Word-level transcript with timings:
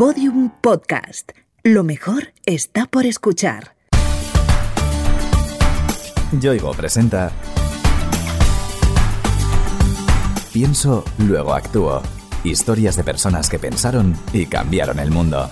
Podium 0.00 0.48
Podcast. 0.62 1.32
Lo 1.62 1.84
mejor 1.84 2.32
está 2.46 2.86
por 2.86 3.04
escuchar. 3.04 3.76
Yoigo 6.40 6.72
presenta 6.72 7.30
Pienso, 10.54 11.04
luego 11.18 11.52
actúo. 11.52 12.00
Historias 12.44 12.96
de 12.96 13.04
personas 13.04 13.50
que 13.50 13.58
pensaron 13.58 14.16
y 14.32 14.46
cambiaron 14.46 15.00
el 15.00 15.10
mundo. 15.10 15.50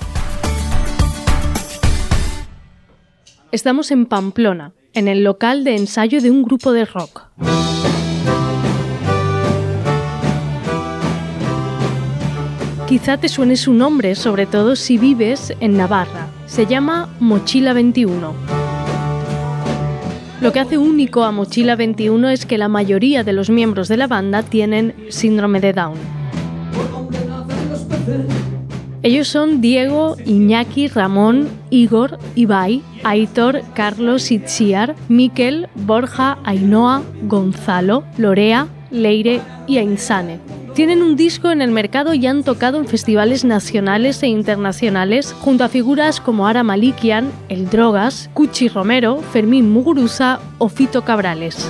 Estamos 3.52 3.90
en 3.90 4.06
Pamplona, 4.06 4.72
en 4.94 5.08
el 5.08 5.24
local 5.24 5.62
de 5.62 5.76
ensayo 5.76 6.22
de 6.22 6.30
un 6.30 6.42
grupo 6.42 6.72
de 6.72 6.86
rock. 6.86 7.26
Quizá 12.98 13.16
te 13.16 13.28
suene 13.28 13.56
su 13.56 13.74
nombre, 13.74 14.16
sobre 14.16 14.44
todo 14.44 14.74
si 14.74 14.98
vives 14.98 15.54
en 15.60 15.76
Navarra. 15.76 16.26
Se 16.46 16.66
llama 16.66 17.08
Mochila 17.20 17.72
21. 17.72 18.34
Lo 20.40 20.52
que 20.52 20.58
hace 20.58 20.78
único 20.78 21.22
a 21.22 21.30
Mochila 21.30 21.76
21 21.76 22.28
es 22.30 22.44
que 22.44 22.58
la 22.58 22.66
mayoría 22.66 23.22
de 23.22 23.32
los 23.32 23.50
miembros 23.50 23.86
de 23.86 23.98
la 23.98 24.08
banda 24.08 24.42
tienen 24.42 24.96
síndrome 25.10 25.60
de 25.60 25.72
Down. 25.74 25.96
Ellos 29.04 29.28
son 29.28 29.60
Diego, 29.60 30.16
Iñaki, 30.26 30.88
Ramón, 30.88 31.48
Igor, 31.70 32.18
Ibai, 32.34 32.82
Aitor, 33.04 33.62
Carlos, 33.74 34.32
Itziar, 34.32 34.96
Miquel, 35.08 35.68
Borja, 35.76 36.38
Ainhoa, 36.42 37.02
Gonzalo, 37.28 38.02
Lorea, 38.16 38.66
Leire 38.90 39.40
y 39.68 39.78
Ainsane. 39.78 40.40
Tienen 40.78 41.02
un 41.02 41.16
disco 41.16 41.50
en 41.50 41.60
el 41.60 41.72
mercado 41.72 42.14
y 42.14 42.24
han 42.28 42.44
tocado 42.44 42.78
en 42.78 42.86
festivales 42.86 43.44
nacionales 43.44 44.22
e 44.22 44.28
internacionales 44.28 45.34
junto 45.40 45.64
a 45.64 45.68
figuras 45.68 46.20
como 46.20 46.46
Ara 46.46 46.62
Malikian, 46.62 47.32
El 47.48 47.68
Drogas, 47.68 48.30
Cuchi 48.32 48.68
Romero, 48.68 49.16
Fermín 49.32 49.72
Muguruza 49.72 50.38
o 50.58 50.68
Fito 50.68 51.02
Cabrales. 51.02 51.68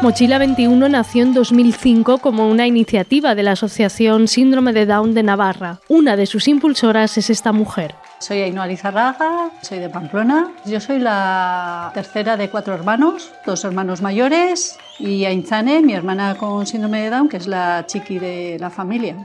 Mochila 0.00 0.38
21 0.38 0.88
nació 0.88 1.24
en 1.24 1.34
2005 1.34 2.18
como 2.18 2.48
una 2.48 2.68
iniciativa 2.68 3.34
de 3.34 3.42
la 3.42 3.52
Asociación 3.52 4.28
Síndrome 4.28 4.72
de 4.72 4.86
Down 4.86 5.12
de 5.12 5.24
Navarra. 5.24 5.80
Una 5.88 6.16
de 6.16 6.26
sus 6.26 6.46
impulsoras 6.46 7.18
es 7.18 7.30
esta 7.30 7.50
mujer. 7.50 7.96
Soy 8.20 8.42
Ainhoa 8.42 8.68
Lizarraga, 8.68 9.50
soy 9.60 9.80
de 9.80 9.88
Pamplona. 9.88 10.52
Yo 10.66 10.78
soy 10.78 11.00
la 11.00 11.90
tercera 11.94 12.36
de 12.36 12.48
cuatro 12.48 12.74
hermanos, 12.74 13.32
dos 13.44 13.64
hermanos 13.64 14.00
mayores 14.00 14.78
y 15.00 15.24
Ainzane, 15.24 15.82
mi 15.82 15.94
hermana 15.94 16.36
con 16.36 16.64
síndrome 16.64 17.02
de 17.02 17.10
Down, 17.10 17.28
que 17.28 17.38
es 17.38 17.48
la 17.48 17.84
chiqui 17.84 18.20
de 18.20 18.56
la 18.60 18.70
familia. 18.70 19.16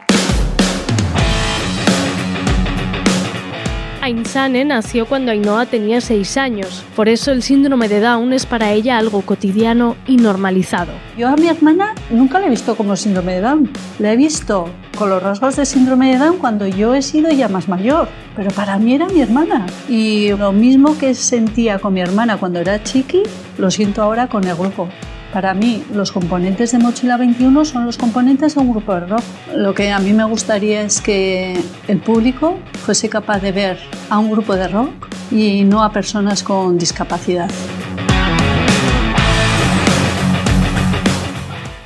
Ainsane 4.04 4.66
nació 4.66 5.06
cuando 5.06 5.32
Ainhoa 5.32 5.66
tenía 5.66 6.02
6 6.02 6.36
años, 6.36 6.84
por 6.94 7.08
eso 7.08 7.32
el 7.32 7.42
síndrome 7.42 7.88
de 7.88 8.02
Down 8.02 8.34
es 8.34 8.46
para 8.46 8.74
ella 8.74 8.98
algo 8.98 9.22
cotidiano 9.22 9.96
y 10.06 10.18
normalizado. 10.18 10.92
Yo 11.18 11.30
a 11.30 11.38
mi 11.38 11.48
hermana 11.48 11.96
nunca 12.10 12.38
la 12.38 12.48
he 12.48 12.50
visto 12.50 12.76
como 12.76 12.98
síndrome 12.98 13.36
de 13.36 13.40
Down, 13.40 13.72
la 14.00 14.12
he 14.12 14.18
visto 14.18 14.70
con 14.98 15.10
los 15.10 15.24
rasgos 15.24 15.56
de 15.56 15.66
síndrome 15.66 16.12
de 16.12 16.18
Down 16.18 16.38
cuando 16.38 16.68
yo 16.68 16.94
he 16.94 17.02
sido 17.02 17.32
ya 17.32 17.48
más 17.48 17.70
mayor, 17.70 18.10
pero 18.36 18.52
para 18.52 18.78
mí 18.78 18.94
era 18.94 19.08
mi 19.08 19.22
hermana. 19.22 19.68
Y 19.88 20.32
lo 20.32 20.52
mismo 20.52 20.98
que 20.98 21.16
sentía 21.16 21.80
con 21.80 21.94
mi 21.94 22.02
hermana 22.02 22.36
cuando 22.36 22.60
era 22.60 22.84
chiqui, 22.84 23.24
lo 23.58 23.72
siento 23.72 24.04
ahora 24.04 24.28
con 24.28 24.44
el 24.44 24.56
grupo. 24.58 24.90
Para 25.34 25.56
mí, 25.56 25.84
los 25.92 26.12
componentes 26.12 26.74
de 26.74 26.78
Mochila 26.78 27.18
21 27.18 27.66
son 27.66 27.88
los 27.88 27.98
componentes 27.98 28.54
de 28.54 28.62
un 28.62 28.70
grupo 28.70 28.94
de 28.94 29.00
rock. 29.08 29.24
Lo 29.56 29.74
que 29.74 29.92
a 29.92 29.98
mí 29.98 30.14
me 30.14 30.26
gustaría 30.26 30.84
es 30.84 31.02
que 31.02 31.60
el 31.88 31.98
público 31.98 32.60
fuese 32.86 33.10
capaz 33.10 33.40
de 33.40 33.52
ver 33.52 33.80
a 34.12 34.20
un 34.20 34.30
grupo 34.30 34.56
de 34.56 34.68
rock 34.68 34.92
y 35.32 35.64
no 35.64 35.84
a 35.84 35.92
personas 35.92 36.44
con 36.44 36.78
discapacidad. 36.78 37.50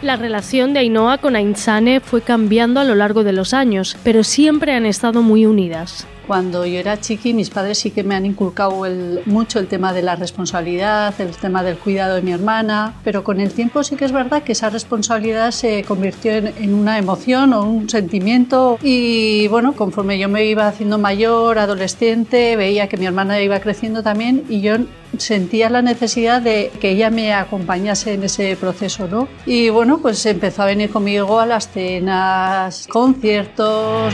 La 0.01 0.17
relación 0.17 0.73
de 0.73 0.79
Ainhoa 0.79 1.17
con 1.17 1.37
Ainsane 1.37 2.01
fue 2.01 2.21
cambiando 2.21 2.81
a 2.81 2.83
lo 2.83 2.95
largo 2.95 3.23
de 3.23 3.31
los 3.31 3.53
años, 3.53 3.95
pero 4.03 4.25
siempre 4.25 4.73
han 4.73 4.85
estado 4.85 5.21
muy 5.21 5.45
unidas. 5.45 6.05
Cuando 6.27 6.65
yo 6.65 6.79
era 6.79 6.99
chiqui, 6.99 7.33
mis 7.33 7.49
padres 7.49 7.79
sí 7.79 7.91
que 7.91 8.03
me 8.03 8.13
han 8.13 8.25
inculcado 8.25 8.83
mucho 9.25 9.59
el 9.59 9.67
tema 9.67 9.93
de 9.93 10.01
la 10.01 10.17
responsabilidad, 10.17 11.13
el 11.19 11.31
tema 11.37 11.63
del 11.63 11.77
cuidado 11.77 12.15
de 12.15 12.21
mi 12.21 12.33
hermana, 12.33 12.95
pero 13.03 13.23
con 13.23 13.39
el 13.39 13.51
tiempo 13.51 13.81
sí 13.83 13.95
que 13.95 14.03
es 14.03 14.11
verdad 14.11 14.43
que 14.43 14.51
esa 14.51 14.69
responsabilidad 14.69 15.51
se 15.51 15.83
convirtió 15.83 16.33
en, 16.33 16.47
en 16.47 16.73
una 16.73 16.97
emoción 16.97 17.53
o 17.53 17.63
un 17.63 17.89
sentimiento 17.89 18.77
y 18.81 19.47
bueno, 19.47 19.73
conforme 19.73 20.19
yo 20.19 20.27
me 20.27 20.45
iba 20.45 20.67
haciendo 20.67 20.97
mayor, 20.97 21.59
adolescente, 21.59 22.55
veía 22.57 22.89
que 22.89 22.97
mi 22.97 23.05
hermana 23.05 23.41
iba 23.41 23.59
creciendo 23.61 24.03
también 24.03 24.43
y 24.49 24.59
yo 24.59 24.75
sentía 25.17 25.69
la 25.69 25.81
necesidad 25.81 26.41
de 26.41 26.71
que 26.79 26.91
ella 26.91 27.09
me 27.09 27.33
acompañase 27.33 28.13
en 28.13 28.23
ese 28.23 28.55
proceso, 28.57 29.07
¿no? 29.07 29.27
Y 29.45 29.69
bueno, 29.69 29.99
pues 29.99 30.25
empezó 30.25 30.63
a 30.63 30.65
venir 30.65 30.89
conmigo 30.89 31.39
a 31.39 31.45
las 31.45 31.69
cenas, 31.69 32.87
conciertos. 32.87 34.13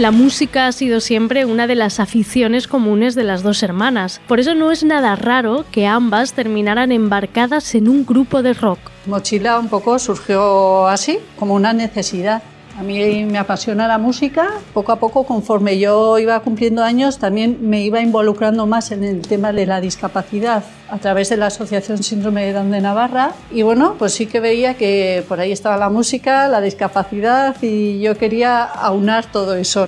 La 0.00 0.12
música 0.12 0.66
ha 0.66 0.72
sido 0.72 0.98
siempre 0.98 1.44
una 1.44 1.66
de 1.66 1.74
las 1.74 2.00
aficiones 2.00 2.66
comunes 2.66 3.14
de 3.14 3.22
las 3.22 3.42
dos 3.42 3.62
hermanas, 3.62 4.22
por 4.26 4.40
eso 4.40 4.54
no 4.54 4.72
es 4.72 4.82
nada 4.82 5.14
raro 5.14 5.66
que 5.70 5.86
ambas 5.86 6.32
terminaran 6.32 6.90
embarcadas 6.90 7.74
en 7.74 7.86
un 7.86 8.06
grupo 8.06 8.42
de 8.42 8.54
rock. 8.54 8.78
Mochila 9.04 9.58
un 9.58 9.68
poco 9.68 9.98
surgió 9.98 10.86
así, 10.86 11.18
como 11.38 11.52
una 11.52 11.74
necesidad. 11.74 12.42
A 12.80 12.82
mí 12.82 13.26
me 13.26 13.36
apasiona 13.36 13.86
la 13.86 13.98
música. 13.98 14.48
Poco 14.72 14.90
a 14.92 14.96
poco, 14.96 15.24
conforme 15.24 15.78
yo 15.78 16.18
iba 16.18 16.40
cumpliendo 16.40 16.82
años, 16.82 17.18
también 17.18 17.58
me 17.60 17.82
iba 17.82 18.00
involucrando 18.00 18.66
más 18.66 18.90
en 18.90 19.04
el 19.04 19.20
tema 19.20 19.52
de 19.52 19.66
la 19.66 19.82
discapacidad 19.82 20.64
a 20.88 20.96
través 20.96 21.28
de 21.28 21.36
la 21.36 21.48
Asociación 21.48 22.02
Síndrome 22.02 22.46
de 22.46 22.54
Down 22.54 22.70
de 22.70 22.80
Navarra. 22.80 23.34
Y 23.52 23.60
bueno, 23.60 23.96
pues 23.98 24.14
sí 24.14 24.24
que 24.24 24.40
veía 24.40 24.78
que 24.78 25.22
por 25.28 25.40
ahí 25.40 25.52
estaba 25.52 25.76
la 25.76 25.90
música, 25.90 26.48
la 26.48 26.62
discapacidad 26.62 27.54
y 27.60 28.00
yo 28.00 28.16
quería 28.16 28.62
aunar 28.62 29.26
todo 29.30 29.56
eso. 29.56 29.86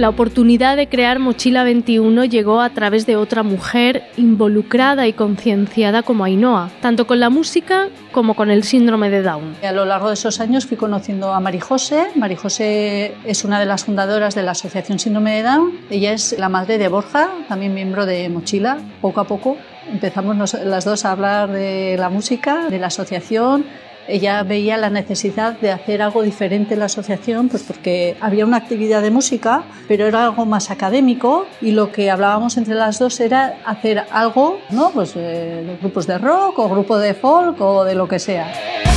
La 0.00 0.08
oportunidad 0.08 0.78
de 0.78 0.88
crear 0.88 1.18
Mochila 1.18 1.62
21 1.62 2.24
llegó 2.24 2.62
a 2.62 2.70
través 2.70 3.04
de 3.04 3.16
otra 3.16 3.42
mujer 3.42 4.04
involucrada 4.16 5.06
y 5.06 5.12
concienciada 5.12 6.02
como 6.02 6.24
Ainhoa, 6.24 6.70
tanto 6.80 7.06
con 7.06 7.20
la 7.20 7.28
música 7.28 7.90
como 8.10 8.34
con 8.34 8.50
el 8.50 8.64
síndrome 8.64 9.10
de 9.10 9.20
Down. 9.20 9.56
A 9.62 9.72
lo 9.72 9.84
largo 9.84 10.08
de 10.08 10.14
esos 10.14 10.40
años 10.40 10.64
fui 10.64 10.78
conociendo 10.78 11.34
a 11.34 11.40
Marijose. 11.40 12.06
Marijose 12.14 13.14
es 13.26 13.44
una 13.44 13.60
de 13.60 13.66
las 13.66 13.84
fundadoras 13.84 14.34
de 14.34 14.42
la 14.42 14.52
Asociación 14.52 14.98
Síndrome 14.98 15.34
de 15.34 15.42
Down. 15.42 15.72
Ella 15.90 16.14
es 16.14 16.34
la 16.38 16.48
madre 16.48 16.78
de 16.78 16.88
Borja, 16.88 17.28
también 17.46 17.74
miembro 17.74 18.06
de 18.06 18.26
Mochila. 18.30 18.78
Poco 19.02 19.20
a 19.20 19.24
poco 19.24 19.58
empezamos 19.92 20.54
las 20.64 20.86
dos 20.86 21.04
a 21.04 21.12
hablar 21.12 21.50
de 21.50 21.96
la 21.98 22.08
música, 22.08 22.70
de 22.70 22.78
la 22.78 22.86
asociación, 22.86 23.66
ella 24.10 24.42
veía 24.42 24.76
la 24.76 24.90
necesidad 24.90 25.58
de 25.58 25.70
hacer 25.70 26.02
algo 26.02 26.22
diferente 26.22 26.74
en 26.74 26.80
la 26.80 26.86
asociación, 26.86 27.48
pues 27.48 27.62
porque 27.62 28.16
había 28.20 28.44
una 28.44 28.56
actividad 28.56 29.02
de 29.02 29.10
música, 29.10 29.64
pero 29.88 30.06
era 30.06 30.24
algo 30.24 30.46
más 30.46 30.70
académico 30.70 31.46
y 31.60 31.72
lo 31.72 31.92
que 31.92 32.10
hablábamos 32.10 32.56
entre 32.56 32.74
las 32.74 32.98
dos 32.98 33.20
era 33.20 33.58
hacer 33.64 34.04
algo, 34.10 34.58
¿no? 34.70 34.90
Pues 34.90 35.14
de 35.14 35.76
grupos 35.80 36.06
de 36.06 36.18
rock 36.18 36.58
o 36.58 36.68
grupo 36.68 36.98
de 36.98 37.14
folk 37.14 37.60
o 37.60 37.84
de 37.84 37.94
lo 37.94 38.08
que 38.08 38.18
sea. 38.18 38.89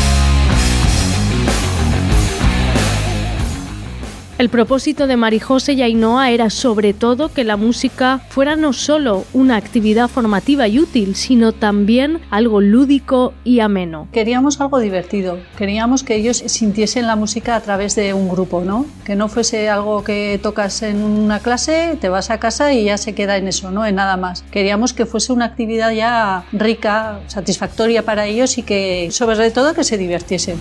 El 4.44 4.50
propósito 4.50 5.08
de 5.08 5.16
Marijose 5.16 5.72
y 5.72 5.84
Ainhoa 5.84 6.30
era 6.30 6.50
sobre 6.50 6.94
todo 6.94 7.32
que 7.32 7.46
la 7.46 7.56
música 7.56 8.20
fuera 8.28 8.58
no 8.58 8.74
solo 8.74 9.24
una 9.32 9.56
actividad 9.56 10.10
formativa 10.10 10.68
y 10.68 10.80
útil, 10.80 11.16
sino 11.16 11.54
también 11.54 12.20
algo 12.30 12.60
lúdico 12.60 13.34
y 13.46 13.62
ameno. 13.62 14.10
Queríamos 14.12 14.60
algo 14.60 14.80
divertido, 14.80 15.40
queríamos 15.58 16.04
que 16.04 16.16
ellos 16.16 16.44
sintiesen 16.46 17.08
la 17.08 17.16
música 17.16 17.56
a 17.56 17.62
través 17.62 17.96
de 17.96 18.14
un 18.14 18.28
grupo, 18.28 18.66
¿no? 18.66 18.86
Que 19.06 19.16
no 19.16 19.30
fuese 19.30 19.70
algo 19.70 20.04
que 20.04 20.38
tocas 20.44 20.84
en 20.84 21.02
una 21.02 21.40
clase, 21.40 21.98
te 22.02 22.10
vas 22.10 22.30
a 22.30 22.42
casa 22.42 22.74
y 22.74 22.84
ya 22.84 22.98
se 22.98 23.16
queda 23.16 23.38
en 23.38 23.48
eso, 23.48 23.72
¿no? 23.72 23.86
En 23.86 23.96
nada 23.96 24.18
más. 24.18 24.44
Queríamos 24.52 24.92
que 24.92 25.06
fuese 25.06 25.32
una 25.32 25.46
actividad 25.46 25.92
ya 25.94 26.44
rica, 26.52 27.22
satisfactoria 27.28 28.04
para 28.04 28.26
ellos 28.26 28.58
y 28.58 28.64
que 28.64 29.08
sobre 29.12 29.52
todo 29.52 29.74
que 29.74 29.86
se 29.86 29.98
divirtiesen. 29.98 30.58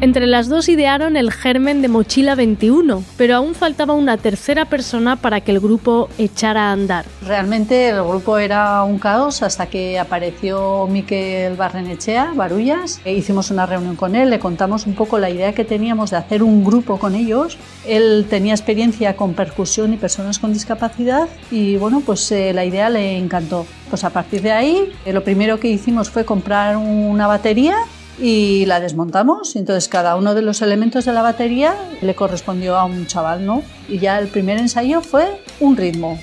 Entre 0.00 0.28
las 0.28 0.48
dos 0.48 0.68
idearon 0.68 1.16
el 1.16 1.32
germen 1.32 1.82
de 1.82 1.88
Mochila 1.88 2.36
21, 2.36 3.02
pero 3.16 3.34
aún 3.34 3.56
faltaba 3.56 3.94
una 3.94 4.16
tercera 4.16 4.64
persona 4.64 5.16
para 5.16 5.40
que 5.40 5.50
el 5.50 5.58
grupo 5.58 6.08
echara 6.18 6.68
a 6.68 6.72
andar. 6.72 7.04
Realmente 7.26 7.88
el 7.88 8.04
grupo 8.04 8.38
era 8.38 8.84
un 8.84 9.00
caos 9.00 9.42
hasta 9.42 9.66
que 9.66 9.98
apareció 9.98 10.86
Miquel 10.86 11.56
Barrenechea, 11.56 12.32
Barullas. 12.36 13.00
E 13.04 13.12
hicimos 13.12 13.50
una 13.50 13.66
reunión 13.66 13.96
con 13.96 14.14
él, 14.14 14.30
le 14.30 14.38
contamos 14.38 14.86
un 14.86 14.94
poco 14.94 15.18
la 15.18 15.30
idea 15.30 15.52
que 15.52 15.64
teníamos 15.64 16.12
de 16.12 16.18
hacer 16.18 16.44
un 16.44 16.62
grupo 16.62 17.00
con 17.00 17.16
ellos. 17.16 17.58
Él 17.84 18.26
tenía 18.30 18.54
experiencia 18.54 19.16
con 19.16 19.34
percusión 19.34 19.92
y 19.92 19.96
personas 19.96 20.38
con 20.38 20.52
discapacidad 20.52 21.28
y 21.50 21.76
bueno, 21.76 22.04
pues 22.06 22.30
eh, 22.30 22.52
la 22.52 22.64
idea 22.64 22.88
le 22.88 23.18
encantó. 23.18 23.66
Pues 23.90 24.04
a 24.04 24.10
partir 24.10 24.42
de 24.42 24.52
ahí, 24.52 24.92
eh, 25.04 25.12
lo 25.12 25.24
primero 25.24 25.58
que 25.58 25.66
hicimos 25.66 26.08
fue 26.08 26.24
comprar 26.24 26.76
una 26.76 27.26
batería 27.26 27.78
y 28.20 28.66
la 28.66 28.80
desmontamos. 28.80 29.56
Entonces 29.56 29.88
cada 29.88 30.16
uno 30.16 30.34
de 30.34 30.42
los 30.42 30.62
elementos 30.62 31.04
de 31.04 31.12
la 31.12 31.22
batería 31.22 31.74
le 32.00 32.14
correspondió 32.14 32.76
a 32.76 32.84
un 32.84 33.06
chaval, 33.06 33.44
¿no? 33.44 33.62
Y 33.88 33.98
ya 33.98 34.18
el 34.18 34.28
primer 34.28 34.58
ensayo 34.58 35.00
fue 35.00 35.40
un 35.60 35.76
ritmo. 35.76 36.18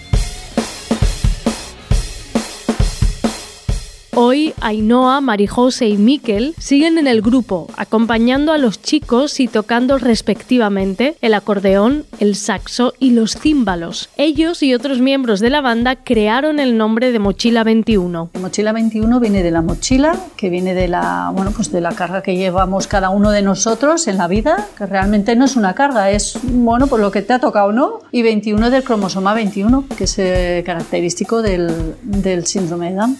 Hoy 4.17 4.53
Ainhoa, 4.61 5.19
Marijose 5.19 5.89
y 5.89 5.97
Miquel 5.97 6.55
siguen 6.57 6.97
en 6.97 7.05
el 7.05 7.21
grupo, 7.21 7.67
acompañando 7.75 8.53
a 8.53 8.57
los 8.57 8.81
chicos 8.81 9.41
y 9.41 9.49
tocando 9.49 9.97
respectivamente 9.97 11.17
el 11.19 11.33
acordeón, 11.33 12.05
el 12.21 12.37
saxo 12.37 12.93
y 12.97 13.11
los 13.11 13.35
címbalos. 13.35 14.07
Ellos 14.15 14.63
y 14.63 14.73
otros 14.73 14.99
miembros 14.99 15.41
de 15.41 15.49
la 15.49 15.59
banda 15.59 15.97
crearon 15.97 16.61
el 16.61 16.77
nombre 16.77 17.11
de 17.11 17.19
Mochila 17.19 17.65
21. 17.65 18.29
Mochila 18.39 18.71
21 18.71 19.19
viene 19.19 19.43
de 19.43 19.51
la 19.51 19.61
mochila, 19.61 20.15
que 20.37 20.49
viene 20.49 20.73
de 20.73 20.87
la, 20.87 21.33
bueno, 21.35 21.51
pues 21.53 21.73
de 21.73 21.81
la 21.81 21.91
carga 21.91 22.23
que 22.23 22.37
llevamos 22.37 22.87
cada 22.87 23.09
uno 23.09 23.31
de 23.31 23.41
nosotros 23.41 24.07
en 24.07 24.17
la 24.17 24.29
vida, 24.29 24.65
que 24.77 24.85
realmente 24.85 25.35
no 25.35 25.43
es 25.43 25.57
una 25.57 25.73
carga, 25.75 26.09
es 26.09 26.39
bueno, 26.41 26.87
por 26.87 27.01
lo 27.01 27.11
que 27.11 27.21
te 27.21 27.33
ha 27.33 27.39
tocado, 27.39 27.73
¿no? 27.73 27.99
Y 28.13 28.21
21 28.21 28.69
del 28.69 28.85
cromosoma 28.85 29.33
21, 29.33 29.89
que 29.97 30.05
es 30.05 30.17
eh, 30.19 30.63
característico 30.65 31.41
del, 31.41 31.95
del 32.01 32.45
síndrome 32.45 32.91
de 32.91 32.95
Down. 32.95 33.17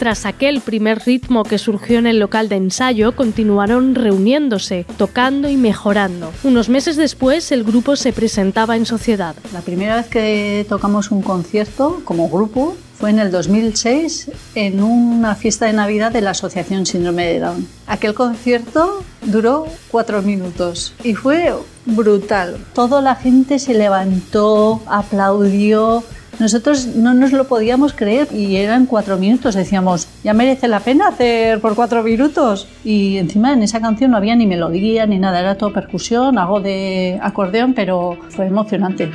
Tras 0.00 0.24
aquel 0.24 0.62
primer 0.62 1.00
ritmo 1.04 1.44
que 1.44 1.58
surgió 1.58 1.98
en 1.98 2.06
el 2.06 2.20
local 2.20 2.48
de 2.48 2.56
ensayo, 2.56 3.14
continuaron 3.14 3.94
reuniéndose, 3.94 4.86
tocando 4.96 5.46
y 5.50 5.58
mejorando. 5.58 6.32
Unos 6.42 6.70
meses 6.70 6.96
después, 6.96 7.52
el 7.52 7.64
grupo 7.64 7.96
se 7.96 8.14
presentaba 8.14 8.78
en 8.78 8.86
sociedad. 8.86 9.36
La 9.52 9.60
primera 9.60 9.96
vez 9.96 10.06
que 10.06 10.64
tocamos 10.70 11.10
un 11.10 11.20
concierto 11.20 12.00
como 12.06 12.30
grupo 12.30 12.78
fue 12.94 13.10
en 13.10 13.18
el 13.18 13.30
2006 13.30 14.30
en 14.54 14.82
una 14.82 15.34
fiesta 15.34 15.66
de 15.66 15.74
Navidad 15.74 16.12
de 16.12 16.22
la 16.22 16.30
Asociación 16.30 16.86
Síndrome 16.86 17.26
de 17.26 17.40
Down. 17.40 17.68
Aquel 17.86 18.14
concierto 18.14 19.04
duró 19.26 19.66
cuatro 19.90 20.22
minutos 20.22 20.94
y 21.04 21.14
fue 21.14 21.52
brutal. 21.84 22.56
Toda 22.72 23.02
la 23.02 23.16
gente 23.16 23.58
se 23.58 23.74
levantó, 23.74 24.80
aplaudió, 24.86 26.04
nosotros 26.40 26.86
no 26.86 27.14
nos 27.14 27.32
lo 27.32 27.46
podíamos 27.46 27.92
creer 27.92 28.28
y 28.32 28.56
eran 28.56 28.86
cuatro 28.86 29.16
minutos. 29.18 29.54
Decíamos, 29.54 30.08
ya 30.24 30.32
merece 30.32 30.68
la 30.68 30.80
pena 30.80 31.08
hacer 31.08 31.60
por 31.60 31.74
cuatro 31.74 32.02
minutos. 32.02 32.66
Y 32.84 33.18
encima 33.18 33.52
en 33.52 33.62
esa 33.62 33.80
canción 33.80 34.10
no 34.10 34.16
había 34.16 34.34
ni 34.34 34.46
melodía 34.46 35.06
ni 35.06 35.18
nada, 35.18 35.40
era 35.40 35.56
todo 35.56 35.72
percusión, 35.72 36.38
algo 36.38 36.60
de 36.60 37.18
acordeón, 37.22 37.74
pero 37.74 38.16
fue 38.30 38.46
emocionante. 38.46 39.10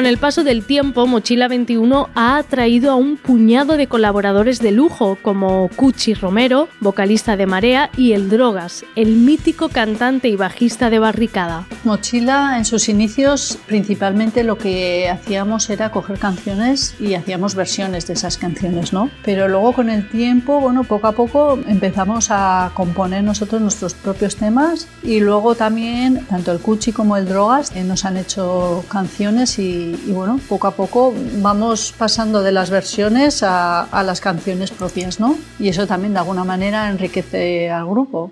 Con 0.00 0.06
el 0.06 0.16
paso 0.16 0.44
del 0.44 0.64
tiempo, 0.64 1.06
Mochila 1.06 1.46
21 1.46 2.08
ha 2.14 2.38
atraído 2.38 2.90
a 2.90 2.94
un 2.94 3.18
puñado 3.18 3.76
de 3.76 3.86
colaboradores 3.86 4.58
de 4.58 4.72
lujo, 4.72 5.18
como 5.20 5.68
Cuchi 5.76 6.14
Romero, 6.14 6.70
vocalista 6.80 7.36
de 7.36 7.44
Marea, 7.44 7.90
y 7.98 8.12
El 8.12 8.30
Drogas, 8.30 8.82
el 8.96 9.16
mítico 9.16 9.68
cantante 9.68 10.28
y 10.28 10.36
bajista 10.36 10.88
de 10.88 11.00
Barricada. 11.00 11.66
Mochila, 11.84 12.54
en 12.56 12.64
sus 12.64 12.88
inicios, 12.88 13.58
principalmente 13.66 14.42
lo 14.42 14.56
que 14.56 15.10
hacíamos 15.10 15.68
era 15.68 15.90
coger 15.90 16.18
canciones 16.18 16.94
y 16.98 17.12
hacíamos 17.12 17.54
versiones 17.54 18.06
de 18.06 18.14
esas 18.14 18.38
canciones, 18.38 18.94
¿no? 18.94 19.10
Pero 19.22 19.48
luego 19.48 19.74
con 19.74 19.90
el 19.90 20.08
tiempo, 20.08 20.62
bueno, 20.62 20.82
poco 20.84 21.08
a 21.08 21.12
poco 21.12 21.58
empezamos 21.66 22.28
a 22.30 22.70
componer 22.72 23.22
nosotros 23.22 23.60
nuestros 23.60 23.92
propios 23.92 24.36
temas 24.36 24.88
y 25.02 25.20
luego 25.20 25.56
también, 25.56 26.24
tanto 26.24 26.52
el 26.52 26.60
Cuchi 26.60 26.90
como 26.90 27.18
el 27.18 27.28
Drogas 27.28 27.76
eh, 27.76 27.84
nos 27.84 28.06
han 28.06 28.16
hecho 28.16 28.82
canciones 28.88 29.58
y 29.58 29.89
y, 30.06 30.12
bueno, 30.12 30.40
poco 30.48 30.66
a 30.66 30.72
poco 30.72 31.14
vamos 31.36 31.94
pasando 31.96 32.42
de 32.42 32.52
las 32.52 32.70
versiones 32.70 33.42
a, 33.42 33.86
las 34.04 34.20
canciones 34.20 34.70
propias, 34.70 35.20
¿no? 35.20 35.36
Y 35.58 35.68
eso 35.68 35.86
también 35.86 36.12
de 36.12 36.20
alguna 36.20 36.44
manera 36.44 36.88
enriquece 36.88 37.70
al 37.70 37.86
grupo. 37.86 38.30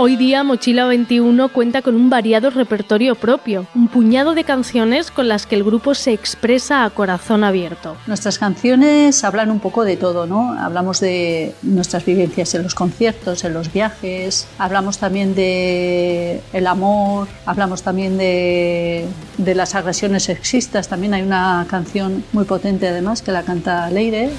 Hoy 0.00 0.14
día 0.14 0.44
Mochila 0.44 0.86
21 0.86 1.48
cuenta 1.48 1.82
con 1.82 1.96
un 1.96 2.08
variado 2.08 2.50
repertorio 2.50 3.16
propio, 3.16 3.66
un 3.74 3.88
puñado 3.88 4.36
de 4.36 4.44
canciones 4.44 5.10
con 5.10 5.26
las 5.26 5.44
que 5.44 5.56
el 5.56 5.64
grupo 5.64 5.92
se 5.96 6.12
expresa 6.12 6.84
a 6.84 6.90
corazón 6.90 7.42
abierto. 7.42 7.96
Nuestras 8.06 8.38
canciones 8.38 9.24
hablan 9.24 9.50
un 9.50 9.58
poco 9.58 9.84
de 9.84 9.96
todo, 9.96 10.24
¿no? 10.24 10.52
Hablamos 10.52 11.00
de 11.00 11.52
nuestras 11.62 12.04
vivencias 12.04 12.54
en 12.54 12.62
los 12.62 12.76
conciertos, 12.76 13.42
en 13.42 13.54
los 13.54 13.72
viajes, 13.72 14.46
hablamos 14.60 14.98
también 14.98 15.34
de 15.34 16.42
el 16.52 16.68
amor, 16.68 17.26
hablamos 17.44 17.82
también 17.82 18.18
de, 18.18 19.04
de 19.36 19.54
las 19.56 19.74
agresiones 19.74 20.22
sexistas, 20.22 20.86
también 20.86 21.12
hay 21.12 21.22
una 21.22 21.66
canción 21.68 22.22
muy 22.32 22.44
potente 22.44 22.86
además 22.86 23.20
que 23.20 23.32
la 23.32 23.42
canta 23.42 23.90
Leire. 23.90 24.30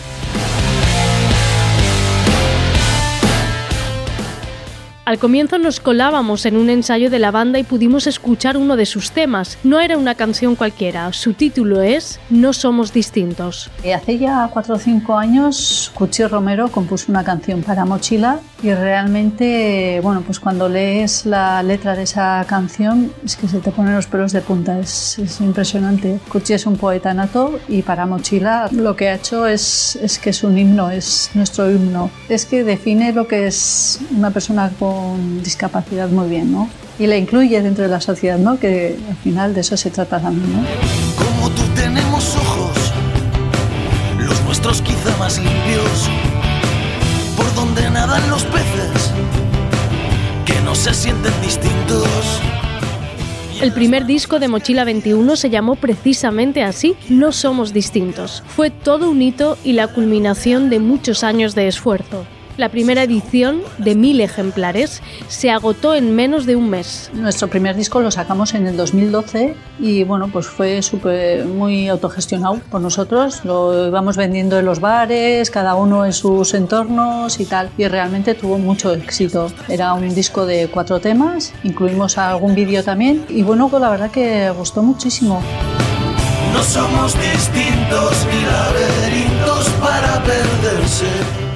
Al 5.10 5.18
comienzo 5.18 5.58
nos 5.58 5.80
colábamos 5.80 6.46
en 6.46 6.56
un 6.56 6.70
ensayo 6.70 7.10
de 7.10 7.18
la 7.18 7.32
banda 7.32 7.58
y 7.58 7.64
pudimos 7.64 8.06
escuchar 8.06 8.58
uno 8.58 8.76
de 8.76 8.86
sus 8.86 9.10
temas. 9.10 9.58
No 9.64 9.80
era 9.80 9.98
una 9.98 10.14
canción 10.14 10.56
cualquiera, 10.56 11.12
su 11.14 11.34
título 11.34 11.82
es 11.82 12.20
No 12.30 12.54
somos 12.54 12.94
distintos. 12.94 13.72
Eh, 13.84 13.96
hace 13.96 14.20
ya 14.20 14.48
cuatro 14.54 14.76
o 14.76 14.78
cinco 14.78 15.18
años, 15.18 15.92
Cuchi 15.96 16.26
Romero 16.26 16.68
compuso 16.68 17.12
una 17.12 17.24
canción 17.24 17.64
para 17.64 17.86
Mochila 17.86 18.40
y 18.62 18.72
realmente, 18.72 20.00
bueno, 20.04 20.22
pues 20.22 20.40
cuando 20.40 20.70
lees 20.70 21.26
la 21.26 21.64
letra 21.64 21.96
de 21.96 22.04
esa 22.04 22.46
canción 22.48 23.12
es 23.26 23.36
que 23.36 23.48
se 23.48 23.62
te 23.62 23.72
ponen 23.72 23.96
los 23.96 24.06
pelos 24.06 24.32
de 24.32 24.42
punta, 24.42 24.78
es, 24.78 25.18
es 25.18 25.42
impresionante. 25.42 26.20
Cuchi 26.32 26.54
es 26.54 26.68
un 26.68 26.78
poeta 26.78 27.16
nato 27.16 27.60
y 27.68 27.82
para 27.82 28.06
Mochila 28.06 28.70
lo 28.72 28.96
que 28.96 29.10
ha 29.10 29.16
hecho 29.16 29.48
es, 29.48 29.96
es 30.04 30.20
que 30.20 30.30
es 30.30 30.44
un 30.44 30.56
himno, 30.56 30.92
es 30.92 31.32
nuestro 31.34 31.72
himno. 31.72 32.12
Es 32.28 32.46
que 32.46 32.64
define 32.64 33.12
lo 33.12 33.28
que 33.28 33.48
es 33.48 34.02
una 34.16 34.30
persona 34.30 34.70
con 34.78 34.99
con 35.00 35.42
discapacidad 35.44 36.10
muy 36.10 36.28
bien, 36.28 36.52
¿no? 36.52 36.70
Y 36.98 37.08
la 37.08 37.16
incluye 37.16 37.62
dentro 37.62 37.86
de 37.86 37.90
la 37.90 38.02
sociedad, 38.02 38.38
¿no? 38.38 38.60
Que 38.60 38.98
al 39.08 39.16
final 39.16 39.54
de 39.54 39.62
eso 39.62 39.78
se 39.78 39.90
trata 39.90 40.20
también, 40.20 40.52
¿no? 40.52 40.60
Como 41.18 41.50
tú 41.52 41.62
tenemos 41.74 42.36
ojos, 42.36 42.78
los 44.18 44.42
nuestros 44.44 44.82
quizá 44.82 45.16
más 45.18 45.38
limpios, 45.38 46.10
por 47.38 47.54
donde 47.56 47.90
nadan 47.90 48.30
los 48.30 48.44
peces, 48.44 49.12
que 50.46 50.60
no 50.66 50.76
se 50.76 50.94
sienten 50.94 51.34
distintos. 51.42 52.06
El 53.62 53.72
primer 53.72 54.06
disco 54.06 54.40
de 54.40 54.50
Mochila 54.50 54.84
21 54.84 55.36
se 55.38 55.50
llamó 55.50 55.76
precisamente 55.76 56.64
así, 56.64 56.96
No 57.10 57.32
somos 57.32 57.72
distintos. 57.74 58.44
Fue 58.48 58.70
todo 58.70 59.10
un 59.10 59.22
hito 59.22 59.58
y 59.64 59.74
la 59.74 59.88
culminación 59.88 60.70
de 60.70 60.80
muchos 60.80 61.24
años 61.24 61.56
de 61.56 61.68
esfuerzo. 61.68 62.26
La 62.60 62.68
primera 62.68 63.04
edición, 63.04 63.62
de 63.78 63.96
mil 63.96 64.20
ejemplares, 64.20 65.02
se 65.30 65.50
agotó 65.50 65.96
en 65.96 66.14
menos 66.14 66.46
de 66.46 66.58
un 66.58 66.70
mes. 66.70 67.10
Nuestro 67.14 67.48
primer 67.48 67.78
disco 67.78 68.02
lo 68.02 68.12
sacamos 68.12 68.54
en 68.54 68.68
el 68.68 68.76
2012 68.76 69.56
y 69.80 70.04
bueno, 70.04 70.28
pues 70.28 70.48
fue 70.48 70.82
super, 70.82 71.46
muy 71.46 71.88
autogestionado 71.88 72.60
por 72.70 72.82
nosotros. 72.82 73.46
Lo 73.46 73.88
íbamos 73.88 74.18
vendiendo 74.18 74.60
en 74.60 74.66
los 74.66 74.82
bares, 74.82 75.50
cada 75.50 75.76
uno 75.76 76.06
en 76.06 76.12
sus 76.12 76.54
entornos 76.54 77.40
y 77.40 77.46
tal. 77.46 77.70
Y 77.78 77.88
realmente 77.88 78.36
tuvo 78.36 78.58
mucho 78.58 78.94
éxito. 78.94 79.48
Era 79.70 79.94
un 79.94 80.14
disco 80.14 80.46
de 80.46 80.68
cuatro 80.68 81.00
temas, 81.00 81.54
incluimos 81.64 82.18
algún 82.18 82.56
vídeo 82.56 82.84
también 82.84 83.24
y 83.30 83.42
bueno, 83.42 83.70
pues 83.70 83.80
la 83.82 83.90
verdad 83.90 84.12
que 84.12 84.50
gustó 84.50 84.84
muchísimo. 84.84 85.42
No 86.52 86.62
somos 86.62 87.14
distintos 87.14 88.28
ni 88.30 88.42
laberintos 88.46 89.70
para 89.80 90.22
perderse. 90.26 91.49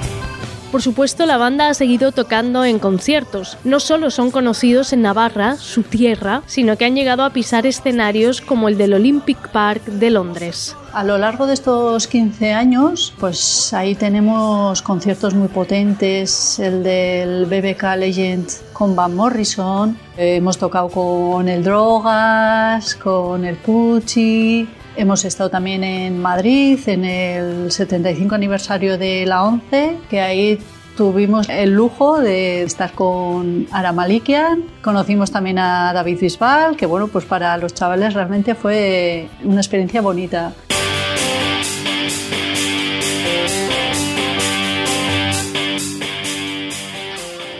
Por 0.73 0.81
supuesto, 0.81 1.27
la 1.27 1.37
banda 1.37 1.69
ha 1.69 1.75
seguido 1.75 2.11
tocando 2.11 2.65
en 2.65 2.79
conciertos. 2.79 3.59
No 3.63 3.79
solo 3.79 4.09
son 4.09 4.31
conocidos 4.31 4.91
en 4.91 5.03
Navarra, 5.03 5.55
su 5.57 5.83
tierra, 5.83 6.41
sino 6.47 6.77
que 6.77 6.85
han 6.85 6.95
llegado 6.95 7.23
a 7.23 7.29
pisar 7.29 7.67
escenarios 7.67 8.41
como 8.41 8.67
el 8.69 8.75
del 8.79 8.95
Olympic 8.95 9.49
Park 9.49 9.85
de 9.85 10.09
Londres. 10.09 10.75
A 10.91 11.03
lo 11.03 11.19
largo 11.19 11.45
de 11.45 11.53
estos 11.53 12.07
15 12.07 12.53
años, 12.53 13.13
pues 13.19 13.71
ahí 13.71 13.93
tenemos 13.93 14.81
conciertos 14.81 15.35
muy 15.35 15.47
potentes, 15.47 16.57
el 16.57 16.81
del 16.81 17.45
BBK 17.45 17.95
Legend 17.99 18.47
con 18.73 18.95
Van 18.95 19.15
Morrison, 19.15 19.95
eh, 20.17 20.37
hemos 20.37 20.57
tocado 20.57 20.89
con 20.89 21.49
el 21.49 21.63
Drogas, 21.63 22.95
con 22.95 23.45
el 23.45 23.57
Pucci, 23.57 24.67
Hemos 24.95 25.25
estado 25.25 25.49
también 25.49 25.83
en 25.83 26.21
Madrid 26.21 26.79
en 26.85 27.03
el 27.03 27.71
75 27.71 28.35
aniversario 28.35 28.99
de 28.99 29.25
la 29.25 29.43
ONCE, 29.43 29.97
que 30.07 30.21
ahí 30.21 30.59
tuvimos 30.95 31.49
el 31.49 31.71
lujo 31.73 32.19
de 32.19 32.61
estar 32.61 32.91
con 32.91 33.67
Ara 33.71 33.91
Malikian. 33.91 34.63
Conocimos 34.83 35.31
también 35.31 35.57
a 35.57 35.93
David 35.93 36.19
Bisbal, 36.21 36.77
que 36.77 36.85
bueno, 36.85 37.07
pues 37.07 37.25
para 37.25 37.57
los 37.57 37.73
chavales 37.73 38.13
realmente 38.13 38.53
fue 38.53 39.29
una 39.43 39.61
experiencia 39.61 40.01
bonita. 40.01 40.53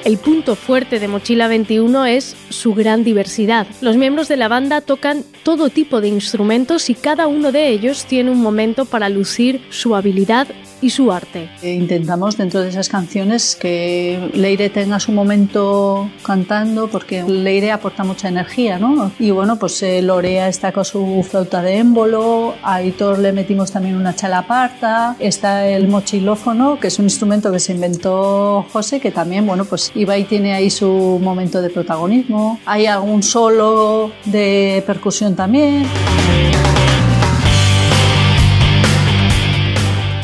El 0.06 0.18
punto 0.18 0.56
fuerte 0.56 1.00
de 1.00 1.08
Mochila 1.08 1.48
21 1.48 2.06
es 2.06 2.36
su 2.54 2.74
gran 2.74 3.04
diversidad. 3.04 3.68
Los 3.82 3.98
miembros 3.98 4.28
de 4.28 4.38
la 4.38 4.48
banda 4.48 4.82
tocan 4.82 5.24
todo 5.44 5.70
tipo 5.70 6.02
de 6.02 6.08
instrumentos 6.08 6.90
y 6.90 6.96
cada 6.96 7.28
uno 7.28 7.52
de 7.52 7.70
ellos 7.70 8.06
tiene 8.06 8.32
un 8.32 8.42
momento 8.42 8.86
para 8.86 9.10
lucir 9.10 9.62
su 9.70 9.96
habilidad 9.96 10.48
y 10.84 10.90
su 10.90 11.12
arte. 11.12 11.50
Eh, 11.62 11.74
intentamos 11.74 12.38
dentro 12.38 12.62
de 12.62 12.70
esas 12.70 12.90
canciones 12.90 13.56
que 13.56 14.30
Leire 14.34 14.70
tenga 14.70 15.00
su 15.00 15.14
momento 15.14 16.10
cantando 16.24 16.90
porque 16.90 17.24
Leire 17.24 17.72
aporta 17.72 18.04
mucha 18.04 18.28
energía, 18.28 18.78
¿no? 18.78 19.12
Y 19.18 19.32
bueno, 19.32 19.58
pues 19.58 19.82
eh, 19.82 20.02
Lorea 20.02 20.50
está 20.50 20.74
con 20.74 20.84
su 20.84 21.26
flauta 21.28 21.62
de 21.62 21.78
émbolo, 21.78 22.56
a 22.62 22.76
Aitor 22.76 23.20
le 23.20 23.32
metimos 23.32 23.72
también 23.72 23.96
una 23.96 24.14
chalaparta, 24.14 25.16
está 25.20 25.66
el 25.66 25.88
mochilófono, 25.88 26.78
que 26.80 26.88
es 26.88 27.00
un 27.00 27.06
instrumento 27.06 27.50
que 27.50 27.60
se 27.60 27.72
inventó 27.72 28.66
José, 28.74 29.00
que 29.00 29.12
también, 29.12 29.46
bueno, 29.46 29.64
pues 29.64 29.92
Ibai 29.96 30.26
tiene 30.26 30.54
ahí 30.54 30.70
su 30.70 31.20
momento 31.22 31.62
de 31.62 31.70
protagonismo, 31.70 32.43
hay 32.66 32.86
algún 32.86 33.24
solo 33.24 34.12
de 34.26 34.84
percusión 34.86 35.36
también. 35.36 35.88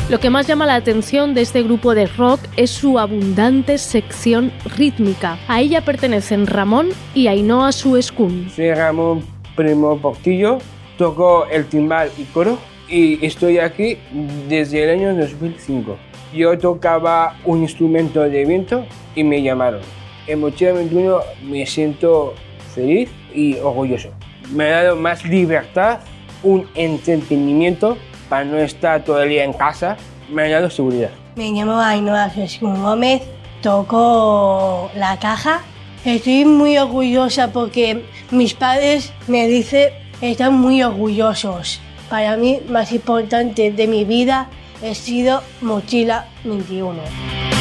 Lo 0.10 0.20
que 0.20 0.32
más 0.32 0.48
llama 0.48 0.66
la 0.66 0.74
atención 0.74 1.36
de 1.36 1.42
este 1.42 1.62
grupo 1.62 1.94
de 1.94 2.08
rock 2.08 2.40
es 2.58 2.72
su 2.72 2.98
abundante 2.98 3.78
sección 3.78 4.52
rítmica. 4.76 5.38
A 5.48 5.62
ella 5.62 5.82
pertenecen 5.82 6.48
Ramón 6.48 6.90
y 7.14 7.28
Ainhoa 7.28 7.72
Suescun. 7.72 8.50
Soy 8.50 8.74
Ramón 8.74 9.24
Primo 9.56 10.00
Portillo, 10.00 10.58
toco 10.98 11.46
el 11.46 11.68
timbal 11.68 12.10
y 12.18 12.24
coro 12.24 12.58
y 12.88 13.24
estoy 13.24 13.60
aquí 13.60 14.00
desde 14.48 14.84
el 14.86 15.00
año 15.00 15.16
2005. 15.16 15.96
Yo 16.34 16.58
tocaba 16.58 17.36
un 17.46 17.62
instrumento 17.62 18.22
de 18.22 18.46
viento 18.46 18.86
y 19.14 19.24
me 19.24 19.44
llamaron. 19.44 19.82
En 20.30 20.42
Mochila 20.42 20.74
21 20.74 21.22
me 21.42 21.66
siento 21.66 22.36
feliz 22.76 23.10
y 23.34 23.56
orgulloso. 23.56 24.10
Me 24.54 24.66
ha 24.66 24.84
dado 24.84 24.96
más 24.96 25.26
libertad, 25.26 26.02
un 26.44 26.68
entretenimiento 26.76 27.98
para 28.30 28.46
no 28.46 28.60
estar 28.60 29.04
todo 29.04 29.24
el 29.24 29.30
día 29.30 29.44
en 29.44 29.54
casa, 29.54 29.98
me 30.30 30.44
ha 30.44 30.50
dado 30.50 30.70
seguridad. 30.70 31.10
Me 31.36 31.50
llamo 31.50 31.80
Ainhoa 31.80 32.30
Jesús 32.30 32.70
Gómez, 32.78 33.24
toco 33.64 34.92
la 34.96 35.18
caja. 35.18 35.62
Estoy 36.06 36.46
muy 36.46 36.78
orgullosa 36.78 37.52
porque 37.52 38.06
mis 38.30 38.54
padres 38.54 39.12
me 39.28 39.48
dicen 39.48 39.90
están 40.22 40.54
muy 40.60 40.84
orgullosos. 40.84 41.82
Para 42.08 42.38
mí, 42.38 42.60
más 42.70 42.92
importante 42.92 43.72
de 43.72 43.88
mi 43.88 44.06
vida 44.06 44.48
he 44.84 44.94
sido 44.94 45.42
Mochila 45.62 46.28
21. 46.44 47.59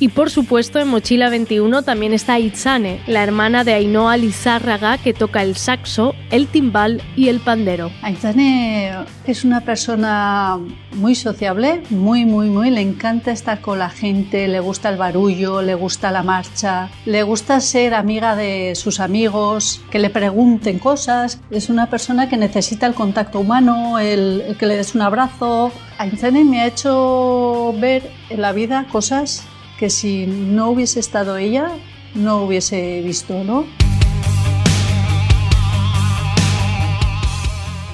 Y 0.00 0.08
por 0.08 0.30
supuesto 0.30 0.78
en 0.78 0.88
Mochila 0.88 1.28
21 1.28 1.82
también 1.82 2.14
está 2.14 2.38
Itzane, 2.38 3.02
la 3.06 3.22
hermana 3.22 3.64
de 3.64 3.74
Ainhoa 3.74 4.16
Lizárraga 4.16 4.96
que 4.96 5.12
toca 5.12 5.42
el 5.42 5.56
saxo, 5.56 6.14
el 6.30 6.46
timbal 6.46 7.02
y 7.16 7.28
el 7.28 7.38
pandero. 7.38 7.92
Aitzane 8.00 8.94
es 9.26 9.44
una 9.44 9.60
persona 9.60 10.58
muy 10.92 11.14
sociable, 11.14 11.82
muy, 11.90 12.24
muy, 12.24 12.48
muy, 12.48 12.70
le 12.70 12.80
encanta 12.80 13.30
estar 13.30 13.60
con 13.60 13.78
la 13.78 13.90
gente, 13.90 14.48
le 14.48 14.60
gusta 14.60 14.88
el 14.88 14.96
barullo, 14.96 15.60
le 15.60 15.74
gusta 15.74 16.10
la 16.10 16.22
marcha, 16.22 16.88
le 17.04 17.22
gusta 17.22 17.60
ser 17.60 17.92
amiga 17.92 18.36
de 18.36 18.76
sus 18.76 19.00
amigos, 19.00 19.82
que 19.90 19.98
le 19.98 20.08
pregunten 20.08 20.78
cosas. 20.78 21.42
Es 21.50 21.68
una 21.68 21.90
persona 21.90 22.26
que 22.30 22.38
necesita 22.38 22.86
el 22.86 22.94
contacto 22.94 23.40
humano, 23.40 23.98
el, 23.98 24.44
el 24.48 24.56
que 24.56 24.64
le 24.64 24.76
des 24.78 24.94
un 24.94 25.02
abrazo. 25.02 25.72
Aitzane 25.98 26.42
me 26.44 26.62
ha 26.62 26.66
hecho 26.66 27.74
ver 27.78 28.10
en 28.30 28.40
la 28.40 28.52
vida 28.52 28.86
cosas 28.90 29.44
que 29.80 29.88
si 29.88 30.26
no 30.26 30.68
hubiese 30.68 31.00
estado 31.00 31.38
ella, 31.38 31.70
no 32.14 32.42
hubiese 32.44 33.00
visto, 33.00 33.42
¿no? 33.44 33.64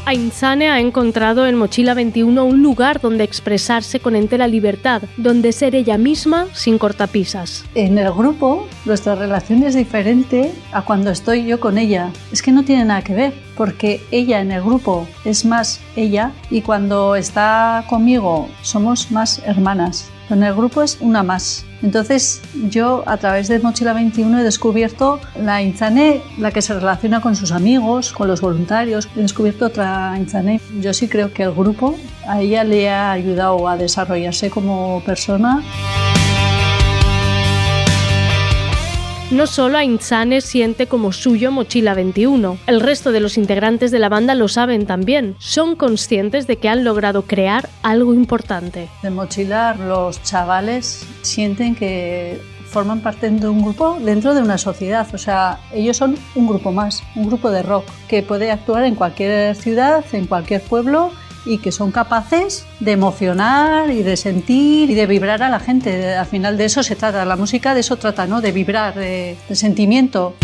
Ainzane 0.04 0.68
ha 0.68 0.80
encontrado 0.80 1.46
en 1.46 1.54
Mochila 1.54 1.94
21 1.94 2.44
un 2.44 2.60
lugar 2.60 3.00
donde 3.00 3.22
expresarse 3.22 4.00
con 4.00 4.16
entera 4.16 4.48
libertad, 4.48 5.02
donde 5.16 5.52
ser 5.52 5.76
ella 5.76 5.96
misma 5.96 6.48
sin 6.54 6.76
cortapisas. 6.78 7.64
En 7.76 7.98
el 7.98 8.12
grupo 8.12 8.66
nuestra 8.84 9.14
relación 9.14 9.62
es 9.62 9.76
diferente 9.76 10.52
a 10.72 10.82
cuando 10.82 11.10
estoy 11.10 11.44
yo 11.44 11.60
con 11.60 11.78
ella. 11.78 12.10
Es 12.32 12.42
que 12.42 12.50
no 12.50 12.64
tiene 12.64 12.84
nada 12.84 13.02
que 13.02 13.14
ver, 13.14 13.32
porque 13.56 14.00
ella 14.10 14.40
en 14.40 14.50
el 14.50 14.62
grupo 14.62 15.06
es 15.24 15.44
más 15.44 15.80
ella 15.94 16.32
y 16.50 16.62
cuando 16.62 17.14
está 17.14 17.84
conmigo 17.88 18.48
somos 18.62 19.12
más 19.12 19.40
hermanas. 19.44 20.10
En 20.28 20.42
el 20.42 20.54
grupo 20.54 20.82
es 20.82 20.98
una 21.00 21.22
más. 21.22 21.64
Entonces 21.82 22.42
yo 22.70 23.04
a 23.06 23.16
través 23.16 23.48
de 23.48 23.58
Mochila 23.58 23.92
21 23.92 24.40
he 24.40 24.42
descubierto 24.42 25.20
la 25.40 25.62
Inzane, 25.62 26.22
la 26.38 26.50
que 26.50 26.62
se 26.62 26.74
relaciona 26.74 27.20
con 27.20 27.36
sus 27.36 27.52
amigos, 27.52 28.12
con 28.12 28.28
los 28.28 28.40
voluntarios. 28.40 29.08
He 29.16 29.20
descubierto 29.20 29.66
otra 29.66 30.14
Inzane. 30.18 30.60
Yo 30.80 30.92
sí 30.94 31.08
creo 31.08 31.32
que 31.32 31.44
el 31.44 31.52
grupo 31.52 31.96
a 32.26 32.40
ella 32.40 32.64
le 32.64 32.90
ha 32.90 33.12
ayudado 33.12 33.68
a 33.68 33.76
desarrollarse 33.76 34.50
como 34.50 35.02
persona. 35.04 35.62
No 39.32 39.48
solo 39.48 39.76
Ainzane 39.76 40.40
siente 40.40 40.86
como 40.86 41.10
suyo 41.10 41.50
Mochila 41.50 41.94
21, 41.94 42.58
el 42.68 42.80
resto 42.80 43.10
de 43.10 43.18
los 43.18 43.36
integrantes 43.36 43.90
de 43.90 43.98
la 43.98 44.08
banda 44.08 44.36
lo 44.36 44.46
saben 44.46 44.86
también. 44.86 45.34
Son 45.40 45.74
conscientes 45.74 46.46
de 46.46 46.58
que 46.58 46.68
han 46.68 46.84
logrado 46.84 47.22
crear 47.22 47.68
algo 47.82 48.14
importante. 48.14 48.88
De 49.02 49.10
Mochila 49.10 49.74
los 49.74 50.22
chavales 50.22 51.04
sienten 51.22 51.74
que 51.74 52.40
forman 52.66 53.00
parte 53.00 53.28
de 53.28 53.48
un 53.48 53.62
grupo 53.62 53.98
dentro 54.00 54.32
de 54.32 54.42
una 54.42 54.58
sociedad. 54.58 55.08
O 55.12 55.18
sea, 55.18 55.58
ellos 55.72 55.96
son 55.96 56.16
un 56.36 56.46
grupo 56.46 56.70
más, 56.70 57.02
un 57.16 57.26
grupo 57.26 57.50
de 57.50 57.64
rock 57.64 57.84
que 58.06 58.22
puede 58.22 58.52
actuar 58.52 58.84
en 58.84 58.94
cualquier 58.94 59.56
ciudad, 59.56 60.04
en 60.12 60.26
cualquier 60.26 60.62
pueblo 60.62 61.10
y 61.46 61.58
que 61.58 61.72
son 61.72 61.92
capaces 61.92 62.66
de 62.80 62.92
emocionar 62.92 63.90
y 63.90 64.02
de 64.02 64.16
sentir 64.16 64.90
y 64.90 64.94
de 64.94 65.06
vibrar 65.06 65.42
a 65.42 65.48
la 65.48 65.60
gente. 65.60 66.14
Al 66.14 66.26
final 66.26 66.58
de 66.58 66.66
eso 66.66 66.82
se 66.82 66.96
trata, 66.96 67.24
la 67.24 67.36
música 67.36 67.74
de 67.74 67.80
eso 67.80 67.96
trata, 67.96 68.26
¿no? 68.26 68.40
De 68.40 68.52
vibrar, 68.52 68.94
de, 68.94 69.36
de 69.48 69.56
sentimiento. 69.56 70.34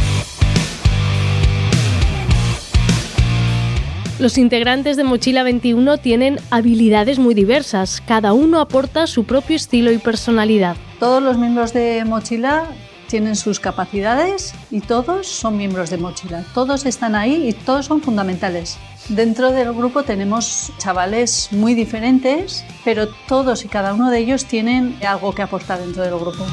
Los 4.19 4.39
integrantes 4.39 4.97
de 4.97 5.03
Mochila 5.03 5.43
21 5.43 5.99
tienen 5.99 6.39
habilidades 6.51 7.19
muy 7.19 7.35
diversas, 7.35 8.01
cada 8.07 8.33
uno 8.33 8.61
aporta 8.61 9.09
su 9.09 9.25
propio 9.25 9.57
estilo 9.57 9.91
y 9.91 9.99
personalidad. 9.99 10.77
Todos 11.01 11.21
los 11.21 11.39
miembros 11.39 11.73
de 11.73 12.05
Mochila 12.05 12.67
tienen 13.13 13.37
sus 13.37 13.61
capacidades 13.61 14.55
y 14.71 14.81
todos 14.81 15.27
son 15.27 15.59
miembros 15.59 15.91
de 15.91 15.99
Mochila. 15.99 16.47
Todos 16.55 16.87
están 16.87 17.15
ahí 17.15 17.47
y 17.47 17.53
todos 17.53 17.85
son 17.85 18.01
fundamentales. 18.01 18.79
Dentro 19.11 19.53
del 19.53 19.75
grupo 19.75 20.03
tenemos 20.03 20.73
chavales 20.79 21.49
muy 21.51 21.75
diferentes, 21.75 22.65
pero 22.87 23.09
todos 23.29 23.67
y 23.67 23.69
cada 23.69 23.93
uno 23.93 24.09
de 24.09 24.19
ellos 24.19 24.47
tienen 24.47 24.99
algo 25.07 25.35
que 25.35 25.43
aportar 25.43 25.81
dentro 25.81 26.03
del 26.05 26.19
grupo. 26.19 26.47